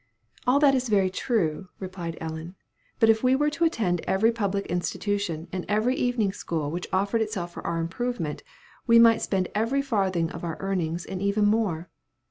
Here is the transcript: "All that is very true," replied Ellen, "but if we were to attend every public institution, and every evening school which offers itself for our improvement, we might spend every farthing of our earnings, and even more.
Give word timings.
"All 0.47 0.57
that 0.61 0.73
is 0.73 0.89
very 0.89 1.11
true," 1.11 1.67
replied 1.77 2.17
Ellen, 2.19 2.55
"but 2.99 3.07
if 3.07 3.21
we 3.21 3.35
were 3.35 3.51
to 3.51 3.65
attend 3.65 4.01
every 4.07 4.31
public 4.31 4.65
institution, 4.65 5.47
and 5.51 5.63
every 5.69 5.95
evening 5.95 6.33
school 6.33 6.71
which 6.71 6.87
offers 6.91 7.21
itself 7.21 7.53
for 7.53 7.63
our 7.67 7.77
improvement, 7.79 8.41
we 8.87 8.97
might 8.97 9.21
spend 9.21 9.47
every 9.53 9.83
farthing 9.83 10.31
of 10.31 10.43
our 10.43 10.57
earnings, 10.59 11.05
and 11.05 11.21
even 11.21 11.45
more. 11.45 11.91